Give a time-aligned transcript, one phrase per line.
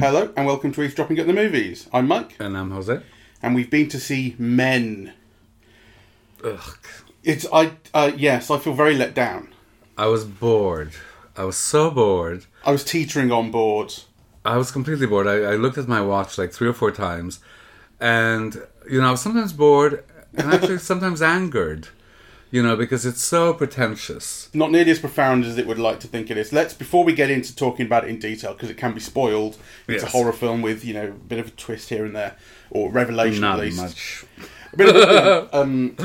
[0.00, 1.88] Hello and welcome to Eavesdropping at the Movies.
[1.92, 3.00] I'm Mike, And I'm Jose.
[3.42, 5.14] and we've been to see Men.
[6.44, 6.76] Ugh.
[7.22, 9.48] It's I uh, yes, I feel very let down.
[9.96, 10.92] I was bored.
[11.34, 12.44] I was so bored.
[12.64, 13.94] I was teetering on board.
[14.44, 15.26] I was completely bored.
[15.26, 17.40] I, I looked at my watch like three or four times,
[17.98, 20.04] and you know, I was sometimes bored
[20.34, 21.88] and actually sometimes angered.
[22.54, 24.48] You know, because it's so pretentious.
[24.54, 26.52] Not nearly as profound as it would like to think it is.
[26.52, 29.58] Let's before we get into talking about it in detail because it can be spoiled.
[29.88, 32.36] It's a horror film with you know a bit of a twist here and there,
[32.70, 33.76] or revelation Not at least.
[33.78, 34.24] much.
[34.72, 35.96] A bit of um,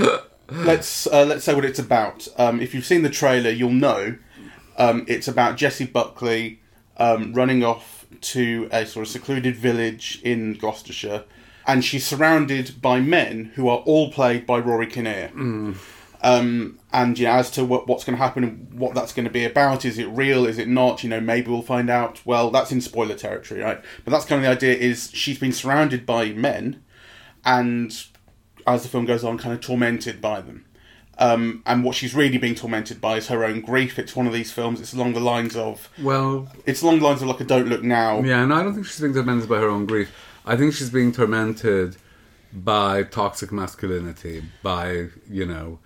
[0.50, 2.28] let's uh, let's say what it's about.
[2.36, 4.18] Um, if you've seen the trailer, you'll know
[4.80, 6.62] um, it's about Jessie Buckley
[6.98, 11.26] um, running off to a sort of secluded village in Gloucestershire,
[11.68, 15.30] and she's surrounded by men who are all played by Rory Kinnear.
[16.22, 19.26] Um, and you know, as to what, what's going to happen and what that's going
[19.26, 20.46] to be about, is it real?
[20.46, 21.04] Is it not?
[21.04, 22.22] You know, maybe we'll find out.
[22.26, 23.82] Well, that's in spoiler territory, right?
[24.04, 24.76] But that's kind of the idea.
[24.76, 26.84] Is she's been surrounded by men,
[27.46, 28.04] and
[28.68, 30.66] as the film goes on, kind of tormented by them.
[31.18, 34.00] Um, and what she's really being tormented by is her own grief.
[34.00, 34.80] It's one of these films.
[34.80, 37.84] It's along the lines of Well, it's along the lines of like a "Don't Look
[37.84, 40.12] Now." yeah, no, I don't think she's being tormented by her own grief.
[40.46, 41.98] I think she's being tormented
[42.54, 45.80] by toxic masculinity, by you know,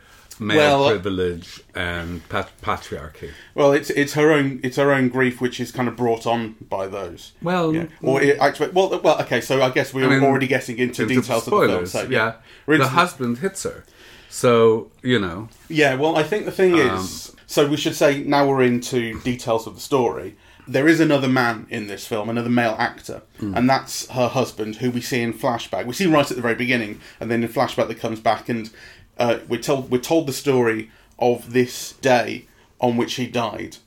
[0.43, 3.31] male Well, uh, privilege and pat- patriarchy.
[3.55, 6.55] Well, it's it's her own it's her own grief which is kind of brought on
[6.69, 7.31] by those.
[7.41, 7.85] Well, Yeah.
[8.01, 9.41] Or it actually, well, well, okay.
[9.41, 11.63] So I guess we're I mean, already getting into, into details of the film.
[11.85, 12.33] spoilers, So yeah,
[12.67, 13.83] We're the into- husband hits her,
[14.29, 18.23] so you know, Yeah, well, I think the thing Um, is, so we should say
[18.23, 20.35] now we're into details of the story.
[20.65, 23.53] There is another man in this film, another male actor, Hmm.
[23.55, 25.85] and that's her husband, who we see in flashback.
[25.85, 28.69] We see right at the very beginning, and then in flashback that comes back, and
[29.17, 32.45] uh, we're told we're told the story of this day
[32.79, 33.77] on which he died.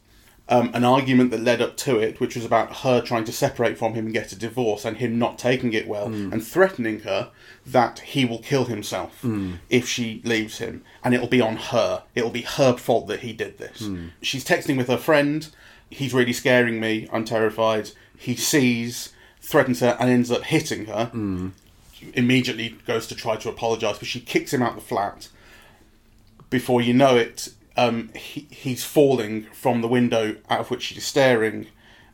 [0.49, 3.77] Um, an argument that led up to it, which was about her trying to separate
[3.77, 7.31] from him and get a divorce, and him not taking it well, and threatening her
[7.67, 9.25] that he will kill himself
[9.69, 12.05] if she leaves him, and it'll be on her.
[12.15, 13.81] It'll be her fault that he did this.
[14.23, 15.49] She's texting with her friend.
[15.91, 17.09] He's really scaring me.
[17.13, 17.91] I'm terrified.
[18.17, 21.11] He sees, threatens her, and ends up hitting her.
[22.15, 25.29] Immediately goes to try to apologise, but she kicks him out the flat
[26.51, 31.05] before you know it, um, he, he's falling from the window out of which she's
[31.05, 31.67] staring,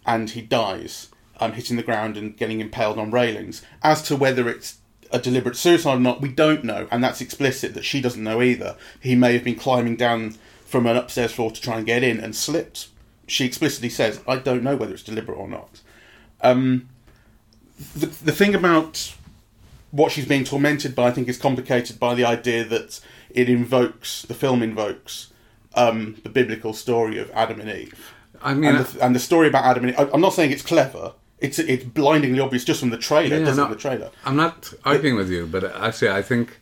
[0.07, 1.09] and he dies,
[1.41, 3.63] um, hitting the ground and getting impaled on railings.
[3.83, 4.79] As to whether it's
[5.11, 8.43] a deliberate suicide or not, we don't know, and that's explicit that she doesn't know
[8.43, 8.77] either.
[9.01, 12.19] He may have been climbing down from an upstairs floor to try and get in
[12.19, 12.89] and slipped.
[13.27, 15.81] She explicitly says, "I don't know whether it's deliberate or not."
[16.41, 16.89] Um,
[17.95, 19.15] the the thing about
[19.93, 24.23] what she's being tormented by, I think, is complicated by the idea that it invokes
[24.23, 25.33] the film invokes
[25.75, 29.49] um, the biblical story of Adam and Eve, I mean, and, the, and the story
[29.49, 30.11] about Adam and Eve.
[30.13, 31.13] I'm not saying it's clever.
[31.39, 33.39] It's it's blindingly obvious just from the trailer.
[33.39, 33.69] Yeah, no.
[33.69, 34.11] the trailer.
[34.25, 36.61] I'm not arguing with you, but actually, I think,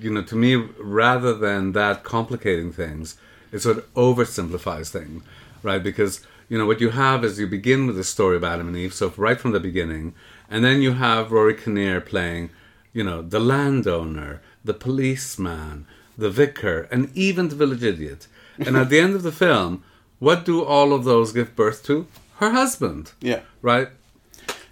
[0.00, 3.16] you know, to me, rather than that complicating things,
[3.52, 5.22] it sort of oversimplifies things,
[5.62, 5.82] right?
[5.82, 8.76] Because, you know, what you have is you begin with the story of Adam and
[8.76, 10.04] Eve, so right from the beginning,
[10.50, 12.50] and then you have Rory Kinnear playing,
[12.92, 14.32] you know, the landowner,
[14.62, 15.86] the policeman,
[16.18, 18.26] the vicar, and even the village idiot.
[18.58, 19.82] And at the end of the film,
[20.18, 22.06] what do all of those give birth to?
[22.36, 23.40] Her husband, Yeah.
[23.62, 23.88] right?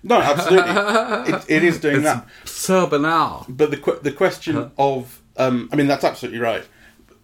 [0.03, 0.71] No, absolutely.
[1.35, 2.27] it, it is doing It's that.
[2.45, 3.47] so banal.
[3.49, 6.65] But the the question of um, I mean that's absolutely right.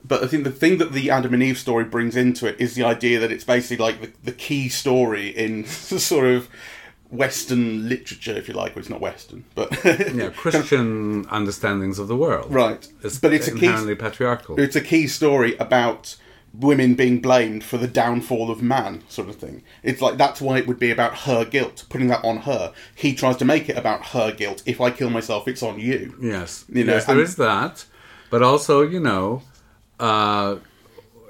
[0.06, 2.74] But I think the thing that the Adam and Eve story brings into it is
[2.74, 6.48] the idea that it's basically like the, the key story in sort of
[7.10, 8.74] Western literature, if you like.
[8.74, 12.52] Well, it's not Western, but yeah, Christian understandings of the world.
[12.52, 12.86] right.
[13.02, 14.58] It's but it's a key inherently patriarchal.
[14.60, 16.16] it's a key story about
[16.52, 19.62] women being blamed for the downfall of man, sort of thing.
[19.82, 22.72] It's like that's why it would be about her guilt, putting that on her.
[22.94, 24.62] He tries to make it about her guilt.
[24.66, 26.16] If I kill myself, it's on you.
[26.20, 27.84] yes, You know, yes, there and- is that,
[28.30, 29.42] but also, you know,
[30.00, 30.56] uh,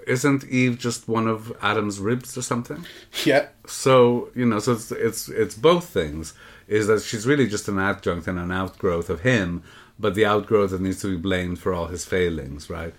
[0.06, 2.84] isn't Eve just one of Adam's ribs or something?
[3.24, 6.34] Yeah, So you know, so it's it's it's both things.
[6.68, 9.62] Is that she's really just an adjunct and an outgrowth of him,
[10.00, 12.92] but the outgrowth that needs to be blamed for all his failings, right?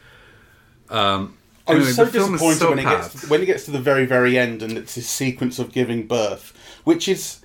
[0.90, 1.38] Um,
[1.68, 3.66] I was anyway, so the film is disappointed so when it gets when it gets
[3.66, 6.54] to the very very end and it's this sequence of giving birth,
[6.86, 7.42] which is,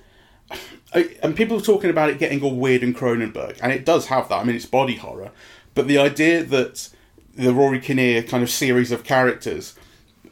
[0.93, 4.05] I- and people are talking about it getting all weird and Cronenberg, and it does
[4.07, 4.39] have that.
[4.39, 5.31] I mean, it's body horror,
[5.75, 6.87] but the idea that
[7.35, 9.75] the Rory Kinnear kind of series of characters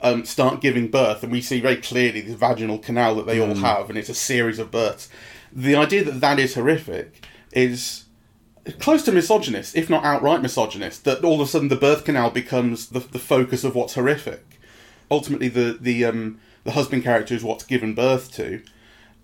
[0.02, 3.54] um, start giving birth, and we see very clearly the vaginal canal that they all
[3.56, 3.62] Mm.
[3.62, 5.10] have, and it's a series of births.
[5.54, 8.06] The idea that that is horrific is
[8.80, 12.30] close to misogynist, if not outright misogynist, that all of a sudden the birth canal
[12.32, 14.60] becomes the, the focus of what's horrific.
[15.10, 18.62] Ultimately, the the um, the husband character is what's given birth to.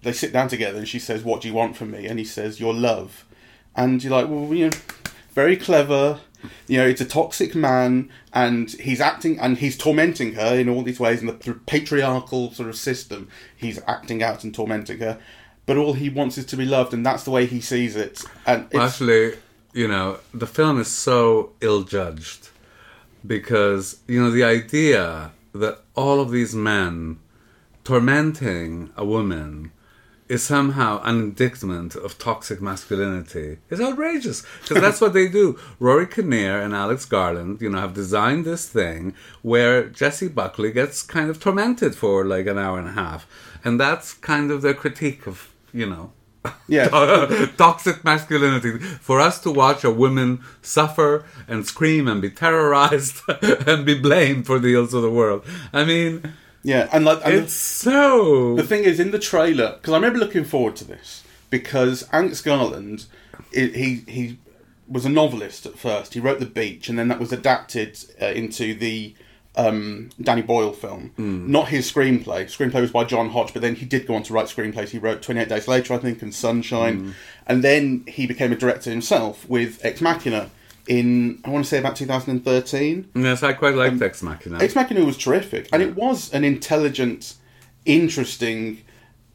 [0.03, 2.25] They sit down together, and she says, "What do you want from me?" And he
[2.25, 3.25] says, "Your love."
[3.75, 4.77] And you're like, "Well, you know,
[5.33, 6.19] very clever."
[6.68, 10.84] You know, it's a toxic man, and he's acting and he's tormenting her in all
[10.84, 11.22] these ways.
[11.22, 15.19] In the patriarchal sort of system, he's acting out and tormenting her.
[15.66, 18.24] But all he wants is to be loved, and that's the way he sees it.
[18.45, 19.38] And Well, actually,
[19.74, 22.50] you know, the film is so ill judged
[23.25, 27.19] because, you know, the idea that all of these men
[27.83, 29.72] tormenting a woman
[30.29, 35.57] is somehow an indictment of toxic masculinity is outrageous because that's what they do.
[35.79, 41.01] Rory Kinnear and Alex Garland, you know, have designed this thing where Jessie Buckley gets
[41.01, 43.27] kind of tormented for like an hour and a half,
[43.63, 46.12] and that's kind of their critique of, you know,
[46.68, 46.88] yeah,
[47.57, 53.85] toxic masculinity for us to watch a woman suffer and scream and be terrorized and
[53.85, 55.45] be blamed for the ills of the world.
[55.73, 56.33] I mean,
[56.68, 58.58] yeah, and like and it's so.
[58.58, 62.42] The thing is, in the trailer, because I remember looking forward to this, because Alex
[62.42, 63.06] Garland,
[63.56, 64.38] i he he
[64.86, 66.14] was a novelist at first.
[66.14, 69.16] He wrote The Beach, and then that was adapted uh, into the
[69.56, 71.14] um, Danny Boyle film.
[71.50, 72.44] Not his screenplay.
[72.48, 74.90] Screenplay was by John Hodge, but then he did go on to write screenplays.
[74.90, 77.16] He wrote Twenty Eight Days Later, I think, and Sunshine,
[77.46, 80.50] and then he became a director himself with Ex Machina
[80.88, 83.10] in I want to say about 2013.
[83.16, 84.60] Yes, I quite liked um, Ex Machina.
[84.60, 87.36] Ex Machina was terrific, and it was an intelligent,
[87.86, 88.84] interesting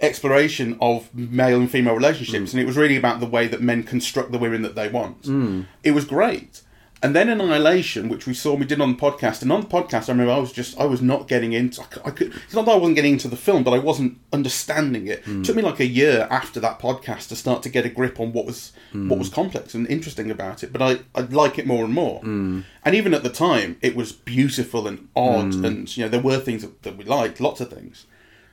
[0.00, 2.54] exploration of male and female relationships, mm.
[2.54, 5.22] and it was really about the way that men construct the women that they want.
[5.22, 5.66] Mm.
[5.84, 6.62] It was great.
[7.02, 10.08] And then Annihilation, which we saw, we did on the podcast, and on the podcast,
[10.08, 11.82] I remember I was just, I was not getting into.
[11.82, 13.78] I could, I could, it's not that I wasn't getting into the film, but I
[13.78, 15.24] wasn't understanding it.
[15.26, 18.20] It took me like a year after that podcast to start to get a grip
[18.20, 19.18] on what was what hmm.
[19.18, 20.72] was complex and interesting about it.
[20.72, 22.20] But I, I like it more and more.
[22.20, 22.60] Hmm.
[22.84, 26.38] And even at the time, it was beautiful and odd, and you know there were
[26.38, 28.06] things that, that we liked, lots of things.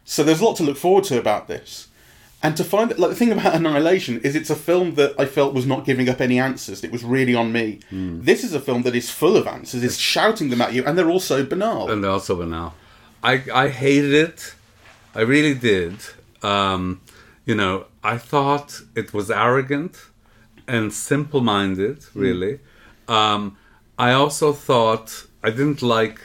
[0.05, 1.89] So there's a lot to look forward to about this.
[2.41, 5.25] And to find that, like the thing about Annihilation is it's a film that I
[5.25, 6.83] felt was not giving up any answers.
[6.83, 7.79] It was really on me.
[7.91, 9.83] This is a film that is full of answers.
[9.83, 11.89] It's shouting them at you, and they're also banal.
[11.91, 12.73] and they're also banal.
[13.23, 14.55] I I hated it.
[15.13, 15.95] I really did.
[16.41, 17.01] Um,
[17.45, 19.97] you know, I thought it was arrogant
[20.67, 22.05] and simple-minded.
[22.13, 22.59] Really.
[23.07, 23.57] Um,
[23.97, 26.19] I also thought I didn't like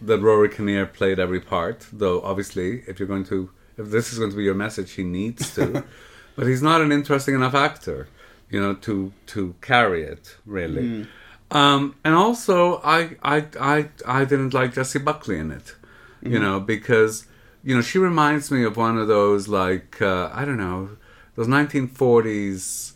[0.00, 1.86] that Rory Kinnear played every part.
[1.92, 5.04] Though obviously, if you're going to, if this is going to be your message, he
[5.04, 5.84] needs to.
[6.36, 8.08] but he's not an interesting enough actor,
[8.48, 11.06] you know, to to carry it really.
[11.50, 15.74] Um, and also, I, I, I, I didn't like Jessie Buckley in it,
[16.22, 17.26] you know, because,
[17.64, 20.96] you know, she reminds me of one of those, like, uh, I don't know,
[21.34, 22.92] those 1940s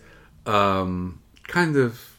[0.46, 2.18] um, kind of,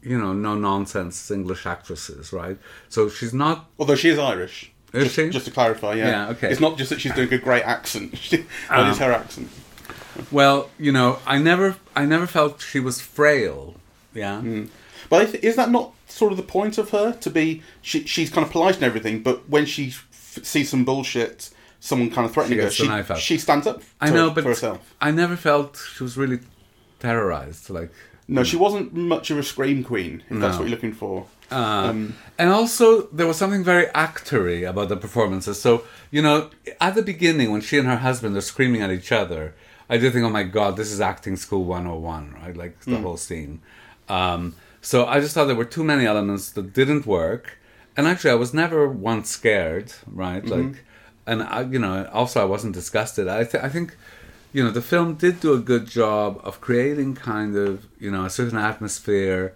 [0.00, 2.58] you know, no nonsense English actresses, right?
[2.88, 3.68] So she's not.
[3.78, 4.72] Although she is Irish.
[4.92, 5.16] Just?
[5.16, 6.08] Just to clarify, yeah.
[6.08, 6.50] Yeah, okay.
[6.50, 8.16] It's not just that she's doing a great accent.
[8.18, 9.48] She- that um, is her accent.
[10.30, 13.74] Well, you know, I never, I never felt she was frail.
[14.14, 14.40] Yeah.
[14.40, 14.64] Hmm.
[15.10, 17.62] But I th- is that not sort of the point of her to be?
[17.82, 21.50] She, she's kind of polite and everything, but when she f- sees some bullshit,
[21.80, 23.82] someone kind of threatening She her, she, she stands up.
[24.00, 24.94] I know, but for herself.
[25.00, 26.40] I never felt she was really
[26.98, 27.70] terrorized.
[27.70, 27.92] Like,
[28.28, 30.22] No, she wasn't much of a scream queen.
[30.28, 31.26] If that's what you're looking for.
[31.50, 31.54] Uh,
[31.90, 35.60] Um, and also, there was something very actory about the performances.
[35.60, 39.12] So, you know, at the beginning, when she and her husband are screaming at each
[39.12, 39.54] other,
[39.88, 42.56] I did think, oh my God, this is acting school 101, right?
[42.56, 43.60] Like the whole scene.
[44.08, 47.58] Um, so I just thought there were too many elements that didn't work.
[47.96, 50.44] And actually, I was never once scared, right?
[50.44, 50.84] Like,
[51.28, 53.28] and I, you know, also I wasn't disgusted.
[53.28, 53.96] I, th- I think,
[54.56, 58.24] you know, the film did do a good job of creating kind of, you know,
[58.24, 59.54] a certain atmosphere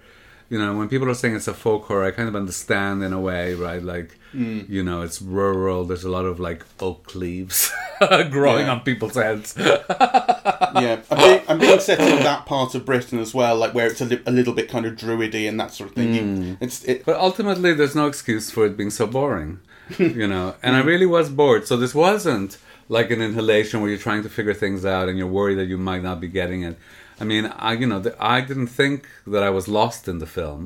[0.51, 3.13] you know, when people are saying it's a folk horror, I kind of understand in
[3.13, 3.81] a way, right?
[3.81, 4.69] Like, mm.
[4.69, 5.85] you know, it's rural.
[5.85, 7.73] There's a lot of like oak leaves
[8.31, 8.73] growing Yeah.
[8.73, 9.55] on people's heads.
[9.59, 14.01] yeah, and being, being set in that part of Britain as well, like where it's
[14.01, 16.15] a, li- a little bit kind of druidy and that sort of thing.
[16.15, 16.57] You, mm.
[16.61, 19.61] it's it, But ultimately, there's no excuse for it being so boring,
[19.99, 20.57] you know.
[20.65, 20.87] And I mm.
[20.87, 21.69] really was bored.
[21.69, 22.59] So this wasn't
[22.97, 26.03] like Annihilation where you're trying to figure things out and you're worried that you might
[26.09, 26.77] not be getting it.
[27.21, 30.63] I mean, I you know, I didn't think that I was lost in the film.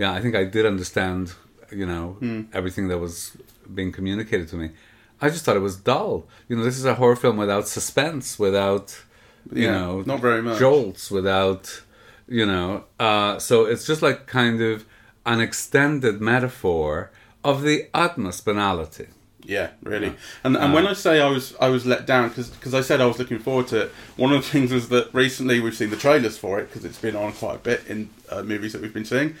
[0.00, 1.22] Yeah, I think I did understand,
[1.80, 2.06] you know,
[2.58, 3.36] everything that was
[3.78, 4.70] being communicated to me.
[5.20, 6.14] I just thought it was dull.
[6.48, 8.86] You know, this is a horror film without suspense, without
[9.52, 10.58] you Yeah, know, not very much.
[10.58, 11.82] jolts, without
[12.38, 12.84] you know.
[13.08, 14.84] Uh, so it's just like kind of
[15.32, 17.10] an extended metaphor
[17.50, 19.08] of the utmost banality.
[19.46, 20.12] Yeah, really.
[20.42, 23.06] And and when I say I was I was let down because I said I
[23.06, 23.92] was looking forward to it.
[24.16, 26.98] One of the things was that recently we've seen the trailers for it because it's
[26.98, 29.36] been on quite a bit in uh, movies that we've been seeing.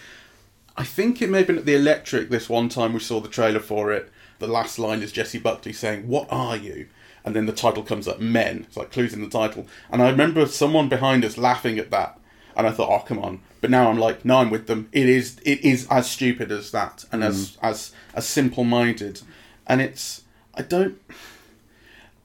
[0.76, 3.28] I think it may have been at the Electric this one time we saw the
[3.28, 4.12] trailer for it.
[4.38, 6.86] The last line is Jessie Buckley saying, "What are you?"
[7.24, 9.66] And then the title comes up, "Men." It's like clues in the title.
[9.90, 12.20] And I remember someone behind us laughing at that,
[12.56, 14.88] and I thought, "Oh, come on!" But now I'm like, "No, I'm with them.
[14.92, 19.22] It is it is as stupid as that, and as as as simple minded."
[19.66, 20.22] And it's
[20.54, 21.00] I don't.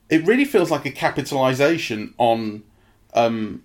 [0.10, 2.63] It really feels like a capitalization on,
[3.13, 3.63] um,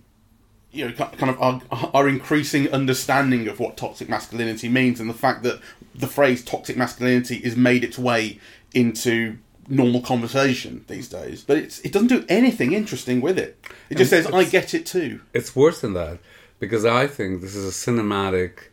[0.71, 5.13] you know, kind of our, our increasing understanding of what toxic masculinity means, and the
[5.13, 5.59] fact that
[5.93, 8.39] the phrase toxic masculinity is made its way
[8.73, 11.43] into normal conversation these days.
[11.43, 13.57] But it's it doesn't do anything interesting with it.
[13.89, 16.19] It just And says, "I get it too." It's worse than that
[16.59, 18.69] because I think this is a cinematic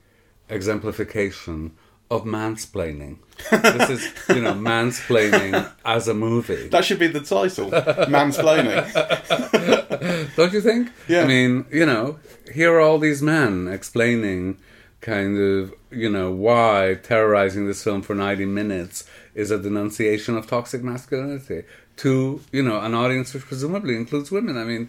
[0.48, 1.72] exemplification
[2.14, 3.18] of mansplaining.
[3.50, 6.68] this is, you know, mansplaining as a movie.
[6.68, 8.84] That should be the title, mansplaining.
[10.36, 10.90] Don't you think?
[11.08, 11.22] Yeah.
[11.22, 12.18] I mean, you know,
[12.52, 14.58] here are all these men explaining
[15.00, 19.04] kind of, you know, why terrorizing this film for 90 minutes
[19.34, 21.64] is a denunciation of toxic masculinity
[21.96, 24.56] to, you know, an audience which presumably includes women.
[24.56, 24.88] I mean,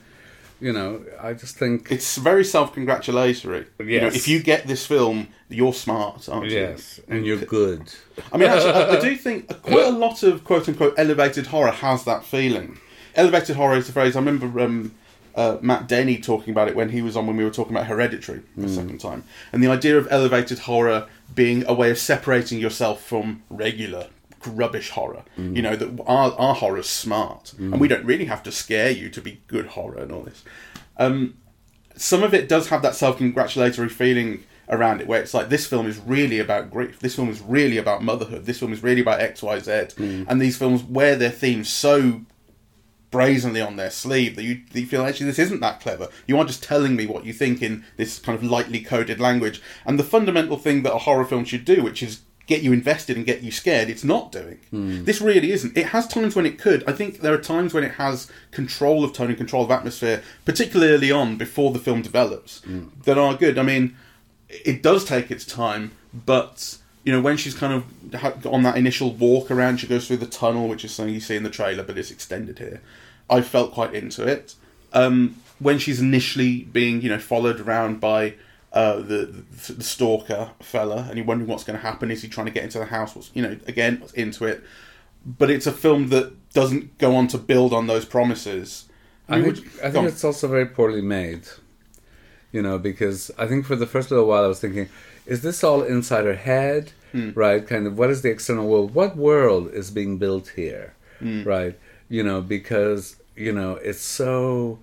[0.66, 1.92] you know, I just think.
[1.92, 3.68] It's very self-congratulatory.
[3.78, 6.58] You know, if you get this film, you're smart, aren't you?
[6.58, 7.84] Yes, and you're good.
[8.34, 11.70] I mean, actually, I, I do think quite a lot of quote unquote elevated horror
[11.70, 12.80] has that feeling.
[13.14, 14.16] Elevated horror is the phrase.
[14.16, 14.96] I remember um,
[15.36, 17.86] uh, Matt Denny talking about it when he was on when we were talking about
[17.86, 22.58] Hereditary the second time, and the idea of elevated horror being a way of separating
[22.58, 24.08] yourself from regular
[24.50, 25.24] rubbish horror.
[25.38, 29.10] You know that our our horror's smart, and we don't really have to scare you
[29.10, 30.44] to be good horror and all this.
[30.98, 31.38] Um,
[31.96, 35.88] some of it does have that self-congratulatory feeling around it where it's like this film
[35.88, 37.00] is really about grief.
[37.00, 38.46] This film is really about motherhood.
[38.46, 42.22] This film is really about xyz and these films wear their themes so
[43.12, 46.10] brazenly on their sleeve that you, that you feel actually this isn't that clever.
[46.28, 49.62] You are just telling me what you think in this kind of lightly coded language.
[49.86, 53.18] And the fundamental thing that a horror film should do which is get you invested
[53.18, 54.60] and get you scared it's not doing.
[55.06, 55.76] This really isn't.
[55.78, 56.84] It has times when it could.
[56.88, 60.22] I think there are times when it has control of tone and control of atmosphere
[60.46, 62.62] particularly early on before the film develops
[63.06, 63.58] that are good.
[63.58, 63.96] I mean
[64.50, 69.12] it does take its time but you know when she's kind of on that initial
[69.12, 71.84] walk around she goes through the tunnel which is something you see in the trailer
[71.84, 72.82] but it's extended here.
[73.30, 74.54] I felt quite into it.
[74.94, 78.36] Um, when she's initially being you know followed around by
[78.76, 79.26] uh, the,
[79.66, 82.12] the the stalker fella, and you're wondering what's going to happen.
[82.12, 83.16] Is he trying to get into the house?
[83.16, 84.64] What's you know again what's into it?
[85.26, 88.86] But it's a film that doesn't go on to build on those promises.
[89.28, 91.44] I mean, think, would- I think it's also very poorly made.
[92.52, 94.88] You know, because I think for the first little while I was thinking,
[95.26, 96.92] is this all inside her head?
[97.12, 97.32] Hmm.
[97.34, 97.66] Right?
[97.66, 98.94] Kind of what is the external world?
[98.94, 100.94] What world is being built here?
[101.20, 101.44] Hmm.
[101.44, 101.78] Right?
[102.08, 104.80] You know, because, you know, it's so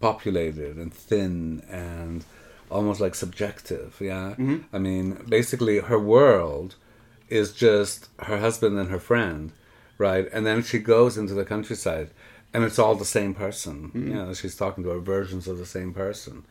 [0.00, 2.24] underpopulated and thin and
[2.70, 3.96] almost like subjective.
[4.00, 4.34] Yeah?
[4.38, 4.58] Mm-hmm.
[4.72, 6.76] I mean, basically, her world
[7.28, 9.52] is just her husband and her friend,
[9.98, 10.28] right?
[10.32, 12.10] And then she goes into the countryside,
[12.52, 13.90] and it's all the same person.
[13.94, 16.44] You know, she's talking to her versions of the same person.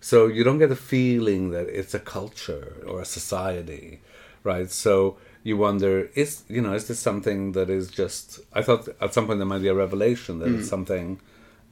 [0.00, 4.00] So you don't get the feeling that it's a culture or a society,
[4.42, 4.70] right?
[4.70, 8.40] So you wonder, is you know, is this something that is just?
[8.52, 11.20] I thought at some point there might be a revelation that it's something,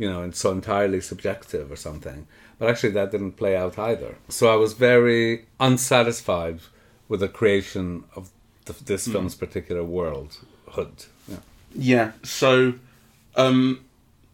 [0.00, 2.26] you know, it's so entirely subjective or something.
[2.58, 4.16] But actually, that didn't play out either.
[4.30, 6.60] So I was very unsatisfied
[7.06, 8.30] with the creation of
[8.64, 9.12] the, this hmm.
[9.12, 10.38] film's particular world
[10.70, 11.04] hood.
[11.28, 11.36] Yeah.
[11.74, 12.12] Yeah.
[12.22, 12.74] So,
[13.36, 13.84] um,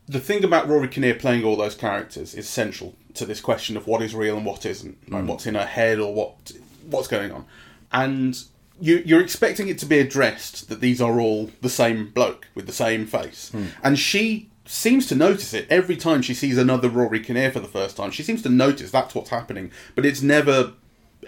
[0.06, 3.88] the thing about Rory Kinnear playing all those characters is central to this question of
[3.88, 5.28] what is real and what isn't, like hmm.
[5.28, 6.52] what's in her head or what
[6.88, 7.44] what's going on,
[7.90, 8.40] and
[8.80, 12.66] you you're expecting it to be addressed that these are all the same bloke with
[12.66, 13.64] the same face, hmm.
[13.82, 17.68] and she seems to notice it every time she sees another Rory Kinnear for the
[17.68, 18.10] first time.
[18.10, 20.72] She seems to notice that's what's happening, but it's never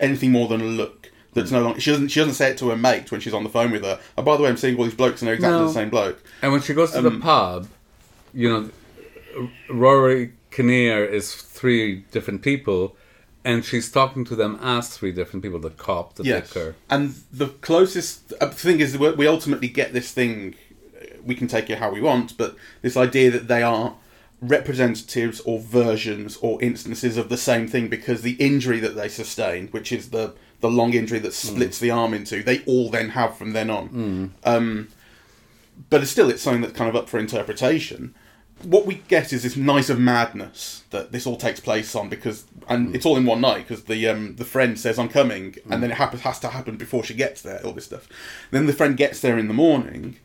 [0.01, 1.11] anything more than a look.
[1.35, 1.79] That's no longer.
[1.81, 2.09] She doesn't.
[2.09, 4.01] She doesn't say it to her mate when she's on the phone with her.
[4.17, 5.67] Oh, by the way, I'm seeing all these blokes and they're exactly No.
[5.69, 6.23] the same bloke.
[6.43, 7.69] And when she goes to the pub,
[8.33, 8.71] you know,
[9.69, 12.97] Rory Kinnear is three different people,
[13.45, 16.49] and she's talking to them as three different people: the cop, the Yes.
[16.53, 16.75] vicar.
[16.91, 20.55] And the closest uh, thing is we we ultimately get this thing.
[21.29, 23.95] We can take it how we want, but this idea that they are
[24.41, 29.73] representatives or versions or instances of the same thing because the injury that they sustained,
[29.73, 33.37] which is the the long injury that splits the arm into, they all then have
[33.37, 34.33] from then on.
[34.45, 34.89] Um,
[35.91, 38.15] but it's still it's something that's kind of up for interpretation.
[38.65, 42.45] what we get is this night of madness that this all takes place on because
[42.69, 45.81] and it's all in one night because the um the friend says I'm coming and
[45.81, 48.09] then it happens has to happen before she gets there all this stuff.
[48.51, 50.17] Then the friend gets there in the morning,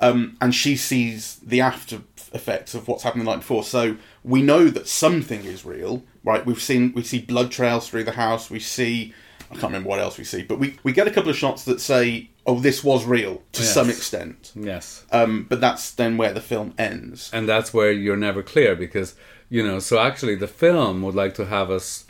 [0.00, 2.00] um, and she sees the after
[2.32, 3.64] effects of what's happened the night before.
[3.64, 6.44] So we know that something is real, right?
[6.44, 8.50] We've seen we see blood trails through the house.
[8.50, 9.14] We see
[9.50, 11.64] I can't remember what else we see, but we we get a couple of shots
[11.66, 13.72] that say, "Oh, this was real" to Yes.
[13.74, 14.52] some extent.
[14.56, 15.04] Yes.
[15.12, 17.30] Um, but that's then where the film ends.
[17.32, 19.14] and that's where you're never clear because
[19.48, 22.04] you know so actually the film would like to have us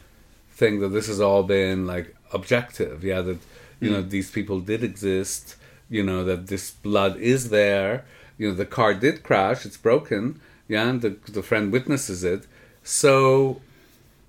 [0.51, 3.37] think that this has all been like objective yeah that
[3.79, 5.55] you know these people did exist
[5.89, 8.05] you know that this blood is there.
[8.39, 9.65] You know the car did crash.
[9.67, 10.41] It's broken.
[10.69, 12.47] Yeah and the, the friend witnesses it.
[12.83, 13.61] So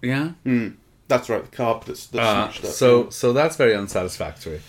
[0.01, 0.31] yeah.
[1.07, 2.71] That's right, the carpet that's, that's uh, smashed up.
[2.71, 4.61] so so that's very unsatisfactory.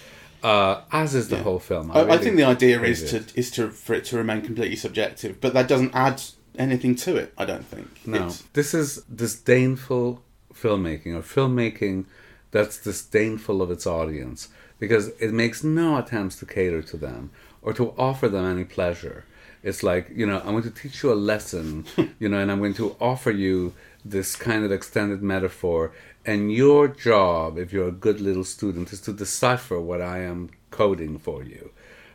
[0.42, 1.90] Uh, as is the whole film.
[1.90, 3.28] I, I really think the idea is it.
[3.28, 6.23] to is to for it to remain completely subjective, but that doesn't add
[6.57, 7.33] anything to it.
[7.37, 7.88] I don't think.
[8.07, 10.23] No, It's- this is disdainful
[10.54, 12.04] filmmaking or filmmaking
[12.50, 14.49] that's disdainful of its audience
[14.79, 17.31] because it makes no attempts to cater to them
[17.63, 19.25] or to offer them any pleasure.
[19.63, 21.85] It's like, you know, I'm going to teach you a lesson,
[22.19, 25.93] you know, and I'm going to offer you this kind of extended metaphor.
[26.25, 30.51] And your job, if you're a good little student, is to decipher what I am
[30.71, 31.71] coding for you.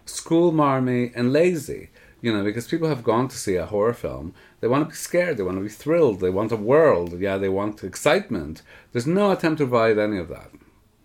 [0.06, 1.90] School marmy and lazy,
[2.22, 4.34] you know, because people have gone to see a horror film.
[4.62, 7.38] They want to be scared, they want to be thrilled, they want a world, yeah,
[7.38, 8.62] they want excitement.
[8.92, 10.52] There's no attempt to provide any of that.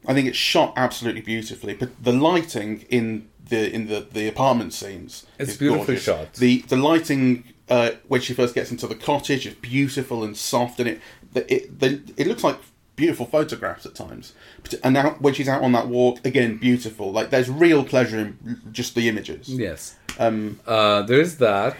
[0.06, 4.72] I think it's shot absolutely beautifully, but the lighting in the in the, the apartment
[4.72, 6.04] scenes It's beautifully gorgeous.
[6.04, 6.34] shot.
[6.34, 10.78] The the lighting uh, when she first gets into the cottage is beautiful and soft,
[10.80, 11.00] and it
[11.34, 12.58] it the, it looks like
[12.96, 14.32] beautiful photographs at times.
[14.62, 17.12] But- And now when she's out on that walk, again beautiful.
[17.12, 19.48] Like there's real pleasure in just the images.
[19.48, 19.96] Yes.
[20.18, 21.76] Um, Uh, there is that.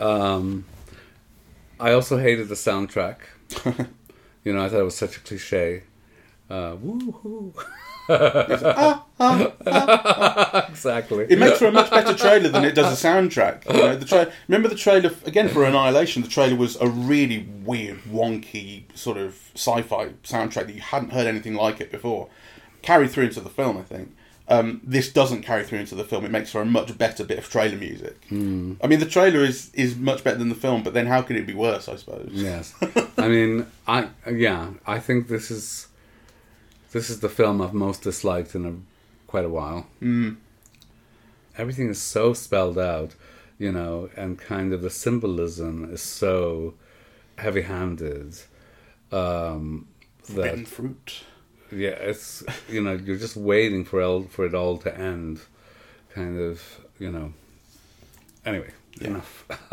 [0.00, 0.64] Um,
[1.78, 3.18] I also hated the soundtrack.
[4.44, 5.82] you know, I thought it was such a cliche.
[6.48, 7.52] Uh, woo-hoo.
[10.68, 11.26] exactly.
[11.28, 13.66] It makes for a much better trailer than it does a soundtrack.
[13.66, 16.22] You know, the tra- remember the trailer again for Annihilation.
[16.22, 21.26] The trailer was a really weird, wonky sort of sci-fi soundtrack that you hadn't heard
[21.26, 22.28] anything like it before.
[22.82, 24.14] Carried through into the film, I think.
[24.48, 26.24] Um, this doesn't carry through into the film.
[26.24, 28.28] It makes for a much better bit of trailer music.
[28.28, 28.76] Mm.
[28.82, 31.34] I mean, the trailer is is much better than the film, but then how can
[31.34, 31.88] it be worse?
[31.88, 32.30] I suppose.
[32.32, 32.72] Yes,
[33.18, 35.88] I mean, I yeah, I think this is
[36.96, 38.74] this is the film I've most disliked in a
[39.26, 39.86] quite a while.
[40.00, 40.36] Mm.
[41.58, 43.14] Everything is so spelled out,
[43.58, 46.72] you know, and kind of the symbolism is so
[47.36, 48.38] heavy-handed.
[49.12, 49.88] Um,
[50.22, 51.24] Forbidden that fruit.
[51.70, 55.40] yeah, it's you know you're just waiting for el- for it all to end,
[56.14, 57.34] kind of you know.
[58.46, 59.44] Anyway, enough.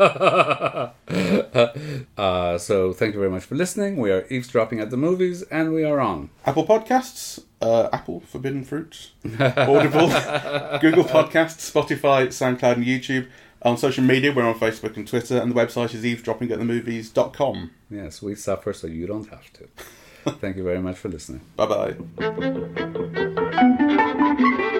[2.18, 3.96] uh, so thank you very much for listening.
[3.96, 6.30] We are eavesdropping at the movies, and we are on.
[6.44, 10.08] Apple Podcasts, uh, Apple Forbidden Fruit, Audible,
[10.80, 13.28] Google Podcasts, Spotify, SoundCloud, and YouTube.
[13.62, 17.70] On social media, we're on Facebook and Twitter, and the website is eavesdroppingatthemovies.com.
[17.90, 19.68] Yes, we suffer, so you don't have to.
[20.40, 21.42] Thank you very much for listening.
[21.56, 21.94] Bye
[24.34, 24.70] bye.